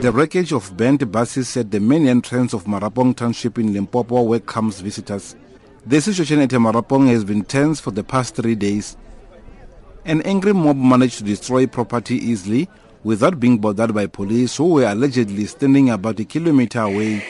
[0.00, 4.80] The wreckage of burnt buses at the main entrance of Marapong Township in Limpopo welcomes
[4.80, 5.34] visitors.
[5.86, 8.96] The situation at Marapong has been tense for the past three days.
[10.04, 12.68] An angry mob managed to destroy property easily
[13.02, 17.24] without being bothered by police who were allegedly standing about a kilometer away.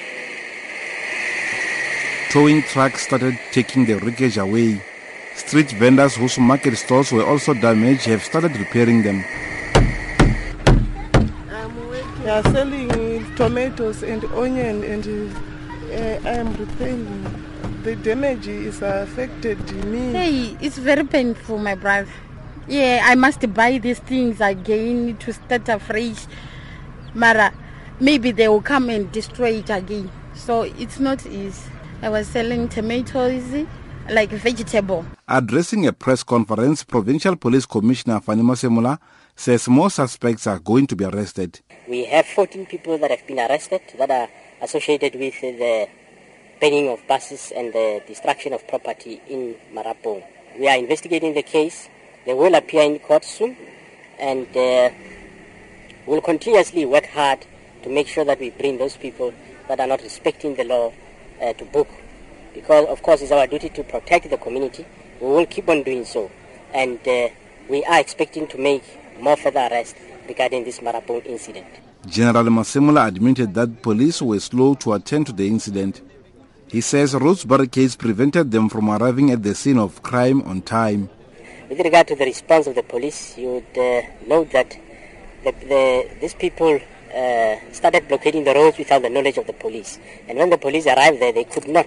[2.31, 4.83] Towing trucks started taking the wreckage away.
[5.37, 9.25] Street vendors whose market stalls were also damaged have started repairing them.
[12.23, 15.07] They are selling tomatoes and onion and
[15.93, 17.43] uh, I am repaying.
[17.83, 20.13] The damage is affected me.
[20.13, 22.09] Hey, it's very painful, my brother.
[22.67, 26.27] Yeah, I must buy these things again to start afresh.
[27.13, 27.53] Mara,
[28.01, 30.11] maybe they will come and destroy it again.
[30.33, 31.71] So it's not easy.
[32.01, 33.67] I was selling tomatoes
[34.11, 35.05] like vegetable.
[35.29, 38.99] Addressing a press conference, Provincial Police Commissioner Fannie Masemola
[39.35, 41.61] says more suspects are going to be arrested.
[41.89, 44.29] We have 14 people that have been arrested that are
[44.63, 45.89] associated with the
[46.61, 50.23] burning of buses and the destruction of property in Marapong.
[50.59, 51.89] We are investigating the case.
[52.27, 53.57] They will appear in court soon
[54.19, 54.91] and uh,
[56.07, 57.45] will continuously work hard
[57.83, 59.35] to make sure that we bring those people
[59.69, 60.93] that are not respecting the law
[61.43, 61.89] uh, to book.
[62.55, 64.87] Because, of course, it's our duty to protect the community.
[65.21, 66.31] We will keep on doing so.
[66.73, 67.29] And uh,
[67.69, 68.85] we are expecting to make
[69.21, 71.67] more further arrests regarding this Marapong incident.
[72.07, 76.03] General Masemola admitted that police were slow to attend to the incident.
[76.69, 81.09] He says roads barricades prevented them from arriving at the scene of crime on time.
[81.69, 84.77] With regard to the response of the police, you would uh, note that
[85.45, 86.79] the, the, these people
[87.15, 89.99] uh, started blockading the roads without the knowledge of the police.
[90.29, 91.87] And when the police arrived there, they could not,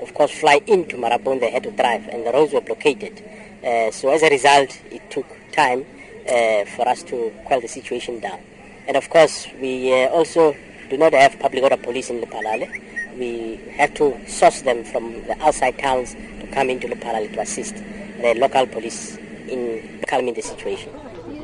[0.00, 1.40] of course, fly into Marabon.
[1.40, 3.22] They had to drive, and the roads were blockaded.
[3.64, 5.84] Uh, so as a result, it took time
[6.28, 8.40] uh, for us to quell the situation down.
[8.86, 10.54] And of course, we uh, also
[10.88, 12.82] do not have public order police in Lepalale.
[13.18, 17.74] We have to source them from the outside towns to come into Lepalale to assist
[17.74, 19.16] the local police
[19.48, 20.92] in calming the situation.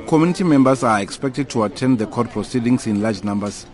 [0.07, 3.67] Community members are expected to attend the court proceedings in large numbers.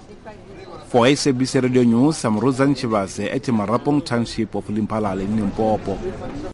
[0.89, 4.71] For SABC Radio News, I'm Rosan Chivase at Marapong Township of
[5.21, 6.49] in Limpopo.